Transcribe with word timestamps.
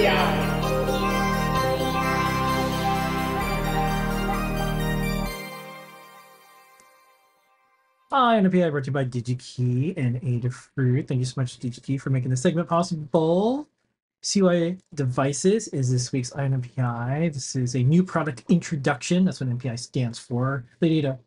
NPI. 0.00 0.60
Hi, 8.12 8.40
NPI 8.40 8.70
brought 8.70 8.84
to 8.84 8.88
you 8.88 8.92
by 8.92 9.04
DigiKey 9.04 9.94
and 9.96 10.20
Adafruit. 10.22 11.06
Thank 11.06 11.18
you 11.18 11.24
so 11.24 11.40
much, 11.40 11.58
DigiKey, 11.60 12.00
for 12.00 12.10
making 12.10 12.30
this 12.30 12.42
segment 12.42 12.68
possible. 12.68 13.68
CUI 14.22 14.78
Devices 14.94 15.68
is 15.68 15.90
this 15.90 16.12
week's 16.12 16.30
INPI. 16.30 17.32
This 17.32 17.56
is 17.56 17.74
a 17.74 17.82
new 17.82 18.02
product 18.02 18.44
introduction. 18.48 19.24
That's 19.24 19.40
what 19.40 19.50
NPI 19.50 19.78
stands 19.78 20.18
for. 20.18 20.64
Lady 20.80 20.98
Ada, 20.98 21.18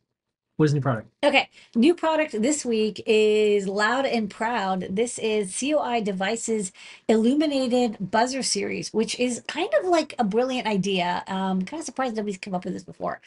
what 0.57 0.65
is 0.65 0.73
new 0.73 0.81
product? 0.81 1.09
Okay, 1.23 1.49
new 1.75 1.95
product 1.95 2.39
this 2.41 2.63
week 2.63 3.02
is 3.07 3.67
Loud 3.67 4.05
and 4.05 4.29
Proud. 4.29 4.88
This 4.89 5.17
is 5.17 5.57
CUI 5.57 6.02
Devices 6.02 6.71
Illuminated 7.07 7.97
Buzzer 7.99 8.43
Series, 8.43 8.93
which 8.93 9.20
is 9.20 9.43
kind 9.48 9.73
of 9.79 9.88
like 9.88 10.13
a 10.20 10.23
brilliant 10.23 10.67
idea. 10.67 11.23
Um, 11.27 11.63
kind 11.63 11.79
of 11.79 11.85
surprised 11.85 12.16
nobody's 12.16 12.38
come 12.38 12.53
up 12.53 12.66
with 12.66 12.73
this 12.73 12.84
before. 12.84 13.20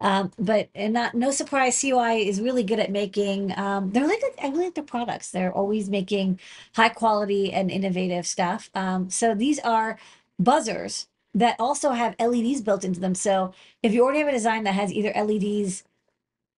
Um, 0.00 0.30
but 0.38 0.68
and 0.76 0.94
not 0.94 1.14
no 1.14 1.32
surprise, 1.32 1.80
CUI 1.80 2.28
is 2.28 2.40
really 2.40 2.62
good 2.62 2.78
at 2.78 2.92
making. 2.92 3.58
Um, 3.58 3.90
they're 3.90 4.06
like 4.06 4.22
I 4.40 4.48
really 4.48 4.66
like 4.66 4.74
their 4.76 4.84
products. 4.84 5.32
They're 5.32 5.52
always 5.52 5.90
making 5.90 6.38
high 6.76 6.90
quality 6.90 7.52
and 7.52 7.70
innovative 7.72 8.24
stuff. 8.24 8.70
Um, 8.74 9.10
so 9.10 9.34
these 9.34 9.58
are 9.60 9.98
buzzers 10.38 11.08
that 11.34 11.56
also 11.58 11.90
have 11.90 12.14
LEDs 12.20 12.60
built 12.60 12.84
into 12.84 13.00
them. 13.00 13.14
So 13.14 13.52
if 13.82 13.92
you 13.92 14.02
already 14.04 14.20
have 14.20 14.28
a 14.28 14.32
design 14.32 14.64
that 14.64 14.74
has 14.74 14.92
either 14.92 15.12
LEDs 15.14 15.82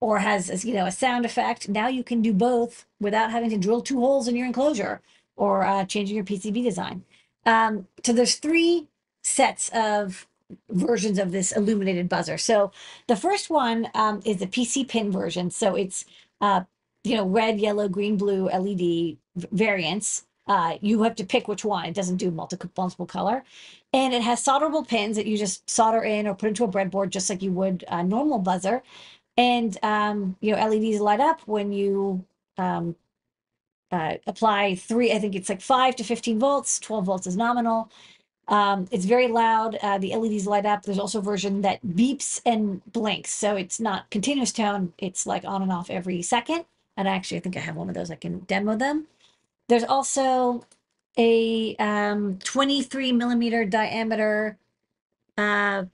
or 0.01 0.19
has 0.19 0.65
you 0.65 0.75
know 0.75 0.87
a 0.87 0.93
sound 0.93 1.25
effect, 1.25 1.69
now 1.69 1.89
you 1.89 2.03
can 2.03 2.23
do 2.23 2.33
both 2.33 2.87
without 3.01 3.31
having 3.31 3.51
to 3.51 3.59
drill 3.59 3.83
two 3.83 4.01
holes 4.01 4.29
in 4.29 4.37
your 4.37 4.47
enclosure 4.47 5.01
or 5.37 5.65
uh, 5.65 5.85
changing 5.85 6.17
your 6.17 6.25
PCB 6.25 6.63
design. 6.65 7.05
Um, 7.47 7.87
so 8.05 8.13
there's 8.13 8.37
three 8.37 8.89
sets 9.23 9.71
of 9.71 10.27
versions 10.71 11.19
of 11.19 11.33
this 11.33 11.53
illuminated 11.53 12.09
buzzer. 12.09 12.39
So 12.39 12.73
the 13.07 13.17
first 13.17 13.51
one 13.51 13.89
um, 13.95 14.21
is 14.25 14.39
the 14.39 14.47
PC 14.47 14.89
pin 14.89 15.13
version. 15.13 15.51
So 15.51 15.75
it's 15.75 16.05
uh, 16.41 16.63
you 17.05 17.17
know 17.17 17.27
red, 17.27 17.61
yellow, 17.61 17.89
green, 17.89 18.17
blue 18.17 18.49
LED 18.49 19.17
variants. 19.53 20.25
Uh, 20.47 20.79
you 20.81 21.03
have 21.03 21.15
to 21.15 21.25
pick 21.25 21.47
which 21.47 21.65
one. 21.65 21.85
It 21.87 21.95
doesn't 21.95 22.17
do 22.17 22.31
multiple 22.31 22.71
multiple 22.77 23.07
color, 23.07 23.45
and 23.93 24.13
it 24.13 24.23
has 24.23 24.43
solderable 24.43 24.87
pins 24.87 25.17
that 25.17 25.27
you 25.27 25.37
just 25.37 25.69
solder 25.69 26.03
in 26.03 26.27
or 26.27 26.35
put 26.35 26.49
into 26.49 26.65
a 26.65 26.69
breadboard 26.69 27.11
just 27.11 27.31
like 27.31 27.43
you 27.43 27.53
would 27.53 27.85
a 27.89 28.03
normal 28.03 28.39
buzzer. 28.39 28.83
And 29.37 29.77
um, 29.83 30.37
you 30.41 30.55
know 30.55 30.67
LEDs 30.67 31.01
light 31.01 31.21
up 31.21 31.41
when 31.47 31.73
you 31.73 32.25
um, 32.59 32.97
uh, 33.91 34.15
apply 34.27 34.75
three. 34.75 35.13
I 35.13 35.19
think 35.19 35.35
it's 35.35 35.49
like 35.49 35.61
five 35.61 35.97
to 35.97 36.05
fifteen 36.05 36.39
volts. 36.39 36.79
Twelve 36.79 37.07
volts 37.07 37.27
is 37.27 37.37
nominal 37.37 37.91
um, 38.51 38.89
it's 38.91 39.05
very 39.05 39.29
loud. 39.29 39.79
Uh, 39.81 39.99
the 39.99 40.15
LEDs 40.15 40.47
light 40.47 40.67
up. 40.67 40.83
There's 40.83 40.99
also 40.99 41.21
a 41.21 41.23
version 41.23 41.61
that 41.63 41.81
beeps 41.87 42.41
and 42.45 42.83
blinks. 42.93 43.33
So 43.33 43.55
it's 43.55 43.79
not 43.79 44.11
continuous 44.11 44.53
tone. 44.53 44.93
It's 44.99 45.25
like 45.25 45.45
on 45.45 45.63
and 45.63 45.71
off 45.73 45.89
every 45.89 46.21
second. 46.23 46.65
And 46.97 47.07
actually, 47.07 47.39
I 47.39 47.41
think 47.41 47.57
I 47.57 47.61
have 47.61 47.77
one 47.77 47.89
of 47.89 47.95
those. 47.95 48.11
I 48.11 48.17
can 48.17 48.41
demo 48.41 48.77
them. 48.77 49.07
There's 49.69 49.85
also 49.85 50.67
a 51.17 51.77
um, 51.77 52.39
23 52.43 53.13
millimeter 53.13 53.65
diameter. 53.65 54.59
Uh, 55.39 55.85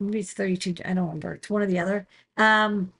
maybe 0.00 0.20
it's 0.20 0.32
32. 0.32 0.82
I 0.84 0.94
don't 0.94 1.06
remember. 1.06 1.34
It's 1.34 1.50
one 1.50 1.62
or 1.62 1.66
the 1.66 1.78
other. 1.78 2.06
Um, 2.36 2.92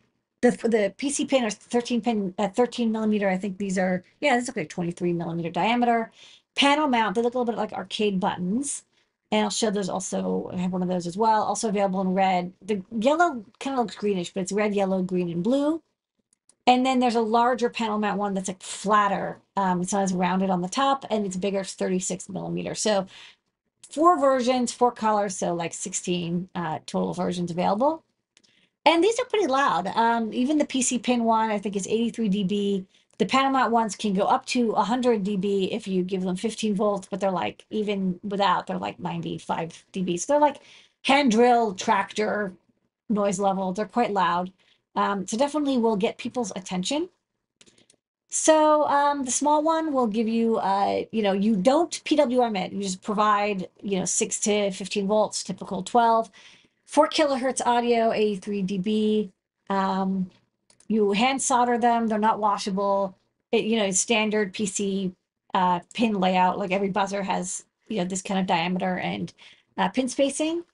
the 0.43 0.51
the 0.51 0.95
PC 0.99 1.29
pin 1.29 1.45
are 1.45 1.51
13 1.51 2.01
pin, 2.01 2.35
uh, 2.39 2.49
13 2.49 2.93
millimeter. 2.93 3.29
I 3.29 3.39
think 3.39 3.59
these 3.59 3.79
are 3.79 4.05
yeah. 4.21 4.37
This 4.37 4.49
looks 4.49 4.57
like 4.59 4.69
23 4.69 5.13
millimeter 5.13 5.51
diameter 5.51 6.13
panel 6.55 6.89
mount. 6.89 7.15
They 7.15 7.23
look 7.23 7.35
a 7.35 7.39
little 7.39 7.53
bit 7.53 7.59
like 7.59 7.73
arcade 7.73 8.21
buttons. 8.21 8.85
And 9.33 9.45
I'll 9.45 9.51
show 9.51 9.71
those 9.71 9.89
also. 9.89 10.51
I 10.53 10.59
have 10.59 10.73
one 10.73 10.83
of 10.83 10.89
those 10.89 11.07
as 11.07 11.17
well. 11.17 11.43
Also 11.43 11.69
available 11.69 12.01
in 12.01 12.15
red. 12.15 12.53
The 12.63 12.83
yellow 12.97 13.45
kind 13.59 13.75
of 13.75 13.79
looks 13.81 13.97
greenish, 13.97 14.33
but 14.33 14.43
it's 14.43 14.53
red, 14.53 14.75
yellow, 14.75 15.03
green, 15.03 15.31
and 15.31 15.43
blue. 15.43 15.83
And 16.67 16.87
then 16.87 16.99
there's 17.01 17.17
a 17.17 17.21
larger 17.21 17.69
panel 17.69 17.99
mount 17.99 18.19
one 18.19 18.35
that's 18.35 18.49
like 18.49 18.63
flatter. 18.63 19.41
Um, 19.57 19.83
it's 19.83 19.93
not 19.93 20.03
as 20.03 20.15
rounded 20.15 20.51
on 20.51 20.63
the 20.63 20.69
top, 20.69 21.05
and 21.11 21.27
it's 21.27 21.37
bigger, 21.37 21.61
it's 21.61 21.75
36 21.75 22.29
millimeter. 22.29 22.75
So 22.75 23.07
four 23.91 24.19
versions, 24.19 24.73
four 24.73 24.93
colors, 24.93 25.37
so 25.37 25.55
like 25.55 25.75
16 25.75 26.49
uh, 26.55 26.79
total 26.87 27.13
versions 27.15 27.51
available. 27.51 28.03
And 28.87 29.03
these 29.03 29.19
are 29.19 29.25
pretty 29.25 29.47
loud. 29.47 29.87
Um, 29.89 30.33
even 30.33 30.59
the 30.59 30.67
PC 30.67 31.03
pin 31.03 31.25
one, 31.25 31.51
I 31.51 31.59
think 31.59 31.77
is 31.77 31.87
83 31.87 32.29
dB. 32.29 32.87
The 33.19 33.29
mount 33.33 33.73
ones 33.73 33.95
can 33.97 34.13
go 34.13 34.25
up 34.25 34.45
to 34.47 34.73
100 34.73 35.25
dB 35.25 35.71
if 35.71 35.87
you 35.87 36.03
give 36.03 36.23
them 36.23 36.37
15 36.37 36.75
volts, 36.75 37.09
but 37.11 37.21
they're 37.21 37.31
like, 37.31 37.65
even 37.71 38.19
without, 38.23 38.67
they're 38.67 38.79
like 38.79 38.99
95 38.99 39.85
dB. 39.93 40.19
So 40.21 40.33
they're 40.33 40.41
like 40.41 40.61
hand 41.05 41.31
drill 41.31 41.75
tractor 41.75 42.53
noise 43.09 43.39
level. 43.39 43.73
They're 43.73 43.87
quite 43.87 44.13
loud. 44.13 44.53
Um, 44.97 45.27
so 45.27 45.37
definitely 45.37 45.79
will 45.79 45.97
get 45.97 46.19
people's 46.19 46.53
attention. 46.57 47.09
So 48.37 48.85
um, 48.89 49.25
the 49.25 49.31
small 49.31 49.63
one 49.63 49.93
will 49.93 50.09
give 50.09 50.27
you, 50.27 50.57
uh, 50.57 51.05
you 51.13 51.23
know, 51.23 51.33
you 51.33 51.55
don't 51.55 51.93
PWM 52.05 52.59
it. 52.59 52.73
You 52.73 52.83
just 52.83 53.01
provide, 53.01 53.69
you 53.81 53.97
know, 54.01 54.05
6 54.05 54.41
to 54.41 54.73
15 54.73 55.07
volts, 55.07 55.45
typical 55.45 55.85
12. 55.85 56.33
4 56.85 57.09
kilohertz 57.11 57.65
audio, 57.65 58.11
83 58.11 58.63
dB. 58.65 59.31
Um, 59.71 60.33
you 60.89 61.13
hand 61.13 61.43
solder 61.43 61.79
them. 61.79 62.09
They're 62.09 62.19
not 62.19 62.41
washable. 62.41 63.17
It, 63.53 63.67
you 63.67 63.79
know, 63.79 63.93
standard 63.93 64.53
PC 64.53 65.13
uh, 65.55 65.79
pin 65.95 66.19
layout. 66.19 66.59
Like 66.59 66.73
every 66.73 66.91
buzzer 66.91 67.23
has, 67.23 67.65
you 67.87 67.99
know, 67.99 68.05
this 68.05 68.21
kind 68.21 68.41
of 68.41 68.47
diameter 68.47 68.99
and 68.99 69.33
uh, 69.79 69.91
pin 69.91 70.09
spacing. 70.09 70.65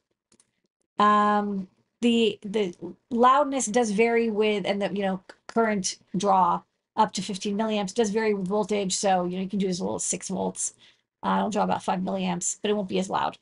Um, 0.98 1.68
the 2.00 2.38
the 2.40 2.74
loudness 3.10 3.66
does 3.66 3.90
vary 3.90 4.30
with, 4.30 4.64
and 4.64 4.80
the 4.80 4.90
you 4.94 5.02
know 5.02 5.20
current 5.46 5.98
draw 6.16 6.62
up 6.96 7.12
to 7.14 7.22
15 7.22 7.56
milliamps 7.56 7.90
It 7.90 7.96
does 7.96 8.10
vary 8.10 8.34
with 8.34 8.48
voltage. 8.48 8.94
So 8.94 9.24
you 9.24 9.36
know 9.36 9.42
you 9.42 9.48
can 9.48 9.58
do 9.58 9.68
as 9.68 9.80
little 9.80 9.96
as 9.96 10.04
six 10.04 10.28
volts. 10.28 10.74
Uh, 11.22 11.36
it'll 11.38 11.50
draw 11.50 11.64
about 11.64 11.82
five 11.82 12.00
milliamps, 12.00 12.58
but 12.62 12.70
it 12.70 12.74
won't 12.74 12.88
be 12.88 12.98
as 12.98 13.10
loud. 13.10 13.38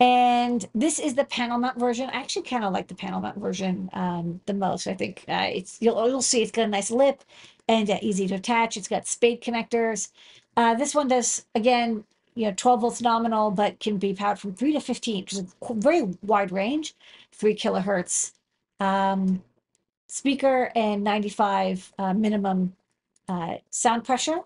And 0.00 0.68
this 0.74 0.98
is 0.98 1.14
the 1.14 1.24
panel 1.24 1.58
mount 1.58 1.78
version. 1.78 2.10
I 2.10 2.18
actually 2.18 2.42
kind 2.42 2.64
of 2.64 2.72
like 2.72 2.88
the 2.88 2.94
panel 2.94 3.20
mount 3.20 3.38
version 3.38 3.88
um, 3.92 4.40
the 4.46 4.54
most. 4.54 4.86
I 4.86 4.94
think 4.94 5.24
uh, 5.28 5.48
it's 5.50 5.78
you'll, 5.80 6.08
you'll 6.08 6.20
see 6.22 6.42
it's 6.42 6.50
got 6.50 6.64
a 6.64 6.68
nice 6.68 6.90
lip 6.90 7.22
and 7.68 7.88
uh, 7.88 7.98
easy 8.02 8.26
to 8.28 8.34
attach. 8.34 8.76
It's 8.76 8.88
got 8.88 9.06
spade 9.06 9.40
connectors. 9.40 10.10
Uh, 10.56 10.74
this 10.74 10.94
one 10.94 11.08
does 11.08 11.46
again, 11.54 12.04
you 12.34 12.46
know, 12.46 12.54
12 12.56 12.80
volts 12.80 13.02
nominal, 13.02 13.50
but 13.50 13.78
can 13.80 13.96
be 13.96 14.12
powered 14.14 14.38
from 14.38 14.54
three 14.54 14.72
to 14.72 14.80
15, 14.80 15.22
which 15.22 15.32
is 15.32 15.38
a 15.40 15.74
very 15.74 16.02
wide 16.22 16.50
range, 16.50 16.94
three 17.32 17.54
kilohertz 17.54 18.32
um, 18.80 19.42
speaker 20.14 20.70
and 20.76 21.02
95 21.02 21.92
uh, 21.98 22.14
minimum 22.14 22.72
uh, 23.28 23.56
sound 23.70 24.04
pressure 24.04 24.38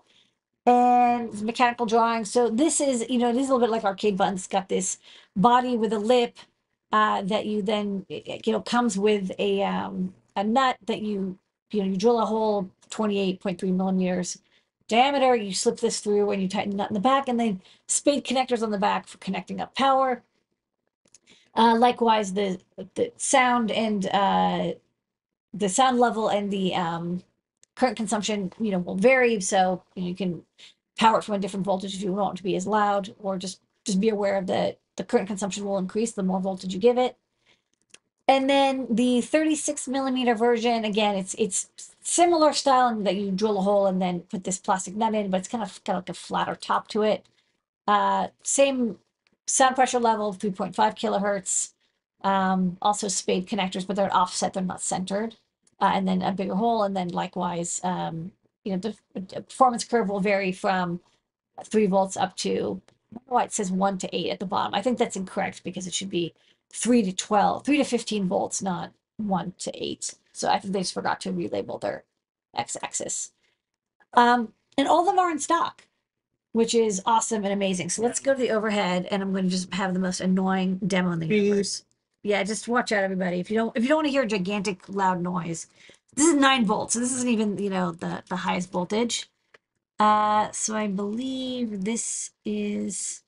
and 0.65 1.41
mechanical 1.43 1.85
drawing. 1.85 2.25
So 2.25 2.49
this 2.49 2.81
is, 2.81 3.07
you 3.07 3.19
know, 3.19 3.29
it 3.29 3.35
is 3.35 3.49
a 3.49 3.53
little 3.53 3.59
bit 3.59 3.69
like 3.69 3.83
arcade 3.83 4.17
buttons. 4.17 4.41
It's 4.41 4.47
got 4.47 4.67
this 4.67 4.97
body 5.35 5.77
with 5.77 5.93
a 5.93 5.99
lip 5.99 6.39
uh, 6.91 7.21
that 7.21 7.45
you 7.45 7.61
then, 7.61 8.03
you 8.09 8.51
know, 8.51 8.61
comes 8.61 8.97
with 8.97 9.31
a 9.37 9.61
um, 9.61 10.15
a 10.35 10.43
nut 10.43 10.77
that 10.87 11.03
you, 11.03 11.37
you 11.71 11.83
know, 11.83 11.89
you 11.89 11.97
drill 11.97 12.19
a 12.19 12.25
hole 12.25 12.67
28.3 12.89 13.61
millimeters 13.71 14.39
diameter. 14.87 15.35
You 15.35 15.53
slip 15.53 15.77
this 15.77 15.99
through 15.99 16.31
and 16.31 16.41
you 16.41 16.47
tighten 16.47 16.71
the 16.71 16.77
nut 16.77 16.89
in 16.89 16.95
the 16.95 16.99
back, 16.99 17.27
and 17.29 17.39
then 17.39 17.61
spade 17.87 18.25
connectors 18.25 18.63
on 18.63 18.71
the 18.71 18.79
back 18.79 19.07
for 19.07 19.19
connecting 19.19 19.61
up 19.61 19.75
power. 19.75 20.23
Uh, 21.53 21.75
likewise, 21.77 22.33
the 22.33 22.59
the 22.95 23.11
sound 23.17 23.69
and 23.69 24.07
uh, 24.07 24.71
the 25.53 25.69
sound 25.69 25.99
level 25.99 26.29
and 26.29 26.51
the 26.51 26.75
um, 26.75 27.23
current 27.75 27.97
consumption, 27.97 28.51
you 28.59 28.71
know, 28.71 28.79
will 28.79 28.95
vary. 28.95 29.39
So 29.41 29.83
you 29.95 30.15
can 30.15 30.43
power 30.97 31.19
it 31.19 31.23
from 31.23 31.35
a 31.35 31.39
different 31.39 31.65
voltage 31.65 31.95
if 31.95 32.01
you 32.01 32.11
want 32.11 32.37
to 32.37 32.43
be 32.43 32.55
as 32.55 32.67
loud, 32.67 33.13
or 33.19 33.37
just 33.37 33.61
just 33.85 33.99
be 33.99 34.09
aware 34.09 34.37
of 34.37 34.47
the 34.47 34.75
the 34.97 35.03
current 35.03 35.27
consumption 35.27 35.65
will 35.65 35.77
increase 35.77 36.11
the 36.11 36.23
more 36.23 36.41
voltage 36.41 36.73
you 36.73 36.79
give 36.79 36.97
it. 36.97 37.17
And 38.27 38.47
then 38.47 38.85
the 38.91 39.21
36 39.21 39.87
millimeter 39.87 40.35
version, 40.35 40.85
again, 40.85 41.15
it's 41.15 41.33
it's 41.39 41.69
similar 42.01 42.53
style 42.53 42.89
in 42.89 43.03
that 43.05 43.15
you 43.15 43.31
drill 43.31 43.57
a 43.57 43.61
hole 43.61 43.87
and 43.87 44.01
then 44.01 44.21
put 44.21 44.43
this 44.43 44.59
plastic 44.59 44.95
nut 44.95 45.15
in, 45.15 45.31
but 45.31 45.39
it's 45.39 45.47
kind 45.47 45.63
of 45.63 45.83
kind 45.83 45.97
of 45.97 46.03
like 46.03 46.09
a 46.09 46.13
flatter 46.13 46.55
top 46.55 46.87
to 46.89 47.01
it. 47.01 47.25
Uh, 47.87 48.27
same 48.43 48.99
sound 49.47 49.75
pressure 49.75 49.99
level, 49.99 50.33
3.5 50.33 50.75
kilohertz. 50.75 51.73
Um, 52.23 52.77
also 52.81 53.07
spade 53.07 53.47
connectors, 53.47 53.87
but 53.87 53.95
they're 53.95 54.13
offset, 54.15 54.53
they're 54.53 54.63
not 54.63 54.81
centered 54.81 55.37
uh, 55.81 55.91
and 55.93 56.07
then 56.07 56.21
a 56.21 56.31
bigger 56.33 56.55
hole. 56.55 56.83
And 56.83 56.95
then 56.95 57.09
likewise, 57.09 57.79
um, 57.83 58.31
you 58.65 58.73
know, 58.73 58.79
the, 58.79 58.95
the 59.15 59.41
performance 59.41 59.85
curve 59.85 60.09
will 60.09 60.19
vary 60.19 60.51
from 60.51 60.99
three 61.65 61.87
volts 61.87 62.17
up 62.17 62.35
to, 62.37 62.81
why 63.27 63.43
it 63.45 63.53
says 63.53 63.71
one 63.71 63.97
to 63.99 64.15
eight 64.15 64.31
at 64.31 64.39
the 64.39 64.45
bottom. 64.45 64.73
I 64.75 64.81
think 64.81 64.97
that's 64.97 65.15
incorrect 65.15 65.63
because 65.63 65.87
it 65.87 65.93
should 65.93 66.09
be 66.09 66.33
three 66.73 67.03
to 67.03 67.13
12, 67.13 67.65
three 67.65 67.77
to 67.77 67.83
15 67.85 68.27
volts, 68.27 68.61
not 68.61 68.91
one 69.17 69.53
to 69.59 69.71
eight. 69.83 70.13
So 70.33 70.49
I 70.49 70.59
think 70.59 70.73
they 70.73 70.81
just 70.81 70.93
forgot 70.93 71.21
to 71.21 71.31
relabel 71.33 71.81
their 71.81 72.03
x-axis. 72.55 73.31
Um, 74.13 74.53
and 74.77 74.87
all 74.87 75.01
of 75.01 75.05
them 75.07 75.19
are 75.19 75.31
in 75.31 75.39
stock. 75.39 75.83
which 76.53 76.73
is 76.75 77.01
awesome 77.05 77.43
and 77.43 77.53
amazing. 77.53 77.89
So 77.89 78.01
let's 78.01 78.19
go 78.19 78.33
to 78.33 78.39
the 78.39 78.51
overhead, 78.51 79.07
and 79.11 79.21
I'm 79.21 79.31
going 79.31 79.45
to 79.45 79.49
just 79.51 79.73
have 79.73 79.93
the 79.93 79.99
most 79.99 80.21
annoying 80.21 80.79
demo 80.85 81.11
in 81.11 81.19
the 81.19 81.27
universe. 81.27 81.83
Yeah, 82.23 82.43
just 82.43 82.67
watch 82.67 82.91
out, 82.91 83.03
everybody. 83.03 83.39
If 83.39 83.49
you 83.51 83.57
don't, 83.57 83.77
if 83.77 83.83
you 83.83 83.89
don't 83.89 83.97
want 83.99 84.07
to 84.07 84.11
hear 84.11 84.23
a 84.23 84.27
gigantic 84.27 84.89
loud 84.89 85.21
noise, 85.21 85.67
this 86.15 86.27
is 86.27 86.35
nine 86.35 86.65
volts, 86.65 86.93
so 86.93 86.99
this 86.99 87.13
isn't 87.13 87.29
even 87.29 87.57
you 87.57 87.69
know 87.69 87.91
the 87.93 88.23
the 88.29 88.35
highest 88.37 88.71
voltage. 88.71 89.29
Uh, 89.99 90.51
so 90.51 90.75
I 90.75 90.87
believe 90.87 91.85
this 91.85 92.31
is 92.45 93.23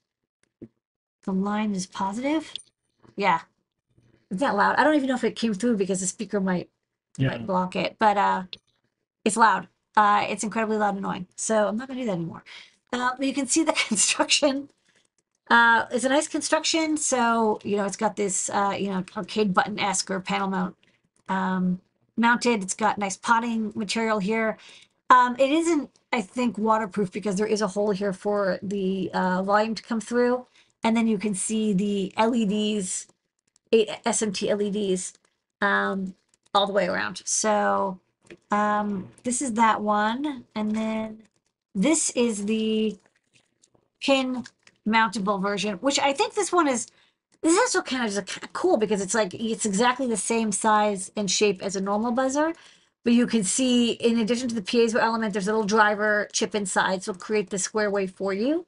the 1.23 1.33
line 1.33 1.75
is 1.75 1.87
positive. 1.87 2.53
Yeah, 3.17 3.41
it's 4.31 4.41
not 4.41 4.55
loud. 4.57 4.77
I 4.77 4.83
don't 4.85 4.95
even 4.95 5.09
know 5.09 5.15
if 5.15 5.23
it 5.25 5.35
came 5.37 5.53
through 5.53 5.77
because 5.77 6.01
the 6.01 6.07
speaker 6.07 6.41
might 6.41 6.69
Yeah. 7.17 7.29
might 7.29 7.47
block 7.47 7.75
it, 7.75 7.97
but 7.99 8.17
uh, 8.17 8.43
it's 9.25 9.37
loud. 9.37 9.69
Uh, 9.97 10.25
it's 10.29 10.43
incredibly 10.43 10.77
loud 10.77 10.91
and 10.95 10.99
annoying. 10.99 11.27
So 11.37 11.67
I'm 11.67 11.77
not 11.77 11.87
gonna 11.89 12.01
do 12.01 12.07
that 12.07 12.13
anymore. 12.13 12.43
Uh, 12.93 13.11
but 13.17 13.27
you 13.27 13.33
can 13.33 13.47
see 13.47 13.63
the 13.63 13.73
construction. 13.89 14.69
Uh, 15.51 15.85
it's 15.91 16.05
a 16.05 16.09
nice 16.09 16.29
construction. 16.29 16.95
So 16.95 17.59
you 17.65 17.75
know, 17.75 17.85
it's 17.85 17.97
got 17.97 18.15
this 18.15 18.49
uh, 18.49 18.73
you 18.79 18.87
know 18.89 19.03
arcade 19.17 19.53
button 19.53 19.77
esque 19.77 20.09
or 20.09 20.21
panel 20.21 20.47
mount 20.47 20.75
um, 21.27 21.81
mounted. 22.15 22.63
It's 22.63 22.73
got 22.73 22.97
nice 22.97 23.17
potting 23.17 23.73
material 23.75 24.19
here. 24.19 24.57
Um, 25.09 25.35
it 25.37 25.51
isn't, 25.51 25.89
I 26.13 26.21
think, 26.21 26.57
waterproof 26.57 27.11
because 27.11 27.35
there 27.35 27.45
is 27.45 27.61
a 27.61 27.67
hole 27.67 27.91
here 27.91 28.13
for 28.13 28.59
the 28.61 29.11
uh, 29.13 29.43
volume 29.43 29.75
to 29.75 29.83
come 29.83 29.99
through, 29.99 30.45
and 30.85 30.95
then 30.95 31.05
you 31.05 31.17
can 31.17 31.35
see 31.35 31.73
the 31.73 32.13
LEDs, 32.17 33.07
eight 33.73 33.89
SMT 34.05 34.57
LEDs, 34.57 35.15
um, 35.59 36.15
all 36.55 36.65
the 36.65 36.71
way 36.71 36.87
around. 36.87 37.23
So 37.25 37.99
um, 38.51 39.09
this 39.23 39.41
is 39.41 39.55
that 39.55 39.81
one, 39.81 40.45
and 40.55 40.73
then 40.73 41.23
this 41.75 42.09
is 42.11 42.45
the 42.45 42.97
pin 44.01 44.45
mountable 44.87 45.41
version, 45.41 45.75
which 45.77 45.99
I 45.99 46.13
think 46.13 46.33
this 46.33 46.51
one 46.51 46.67
is. 46.67 46.87
This 47.41 47.53
is 47.53 47.59
also 47.59 47.81
kind 47.81 48.05
of 48.05 48.13
just 48.13 48.27
kind 48.27 48.43
of 48.43 48.53
cool 48.53 48.77
because 48.77 49.01
it's 49.01 49.15
like 49.15 49.33
it's 49.33 49.65
exactly 49.65 50.07
the 50.07 50.17
same 50.17 50.51
size 50.51 51.11
and 51.15 51.29
shape 51.29 51.63
as 51.63 51.75
a 51.75 51.81
normal 51.81 52.11
buzzer, 52.11 52.53
but 53.03 53.13
you 53.13 53.25
can 53.25 53.43
see 53.43 53.93
in 53.93 54.19
addition 54.19 54.47
to 54.49 54.55
the 54.55 54.61
piezo 54.61 54.99
element, 55.01 55.33
there's 55.33 55.47
a 55.47 55.51
little 55.51 55.65
driver 55.65 56.27
chip 56.33 56.53
inside, 56.53 57.03
so 57.03 57.11
it'll 57.11 57.19
create 57.19 57.49
the 57.49 57.57
square 57.57 57.89
wave 57.89 58.11
for 58.11 58.31
you. 58.33 58.67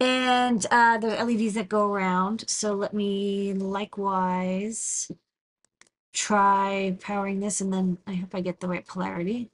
And 0.00 0.66
uh, 0.70 0.98
there 0.98 1.16
are 1.16 1.24
LEDs 1.24 1.54
that 1.54 1.68
go 1.68 1.92
around. 1.92 2.48
So 2.48 2.72
let 2.74 2.94
me 2.94 3.52
likewise 3.52 5.10
try 6.12 6.96
powering 7.00 7.40
this, 7.40 7.60
and 7.60 7.72
then 7.72 7.98
I 8.06 8.14
hope 8.14 8.34
I 8.34 8.40
get 8.40 8.60
the 8.60 8.68
right 8.68 8.86
polarity. 8.86 9.50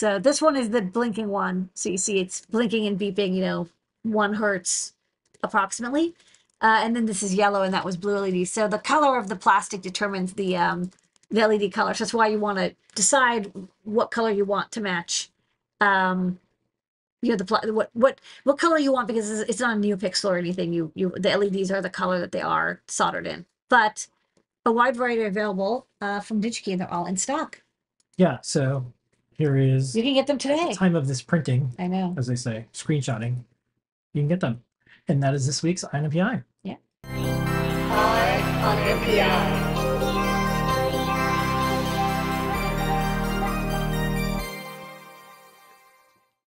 So 0.00 0.18
this 0.18 0.40
one 0.40 0.56
is 0.56 0.70
the 0.70 0.80
blinking 0.80 1.28
one. 1.28 1.68
So 1.74 1.90
you 1.90 1.98
see 1.98 2.20
it's 2.20 2.46
blinking 2.46 2.86
and 2.86 2.98
beeping, 2.98 3.34
you 3.34 3.42
know, 3.42 3.68
one 4.02 4.32
hertz 4.32 4.94
approximately. 5.42 6.14
Uh, 6.62 6.80
and 6.82 6.96
then 6.96 7.04
this 7.04 7.22
is 7.22 7.34
yellow 7.34 7.60
and 7.60 7.74
that 7.74 7.84
was 7.84 7.98
blue 7.98 8.16
LED. 8.16 8.48
So 8.48 8.66
the 8.66 8.78
color 8.78 9.18
of 9.18 9.28
the 9.28 9.36
plastic 9.36 9.82
determines 9.82 10.32
the, 10.32 10.56
um, 10.56 10.90
the 11.30 11.46
LED 11.46 11.74
color. 11.74 11.92
So 11.92 12.04
that's 12.04 12.14
why 12.14 12.28
you 12.28 12.38
want 12.38 12.56
to 12.56 12.74
decide 12.94 13.52
what 13.84 14.10
color 14.10 14.30
you 14.30 14.46
want 14.46 14.72
to 14.72 14.80
match. 14.80 15.28
Um, 15.82 16.38
you 17.20 17.28
know, 17.28 17.36
the, 17.36 17.44
what, 17.70 17.90
what, 17.94 18.22
what 18.44 18.58
color 18.58 18.78
you 18.78 18.94
want 18.94 19.06
because 19.06 19.30
it's, 19.30 19.50
it's 19.50 19.60
not 19.60 19.76
a 19.76 19.80
NeoPixel 19.80 20.30
or 20.30 20.38
anything. 20.38 20.72
You, 20.72 20.90
you, 20.94 21.12
the 21.14 21.36
LEDs 21.36 21.70
are 21.70 21.82
the 21.82 21.90
color 21.90 22.18
that 22.20 22.32
they 22.32 22.40
are 22.40 22.80
soldered 22.88 23.26
in, 23.26 23.44
but 23.68 24.06
a 24.64 24.72
wide 24.72 24.96
variety 24.96 25.24
available, 25.24 25.88
uh, 26.00 26.20
from 26.20 26.40
DigiKey 26.40 26.72
and 26.72 26.80
they're 26.80 26.90
all 26.90 27.04
in 27.04 27.18
stock. 27.18 27.60
Yeah. 28.16 28.38
So 28.40 28.94
here 29.40 29.56
is 29.56 29.96
You 29.96 30.02
can 30.02 30.12
get 30.14 30.26
them 30.26 30.36
today. 30.38 30.72
time 30.74 30.94
of 30.94 31.06
this 31.08 31.22
printing, 31.22 31.72
I 31.78 31.86
know. 31.86 32.14
as 32.18 32.26
they 32.26 32.36
say, 32.36 32.66
screenshotting. 32.74 33.36
You 34.12 34.20
can 34.22 34.28
get 34.28 34.40
them. 34.40 34.62
And 35.08 35.22
that 35.22 35.32
is 35.34 35.46
this 35.46 35.62
week's 35.62 35.82
INPI. 35.84 36.44
Eye 37.92 38.42
on 38.62 38.76
NPI. 38.76 39.69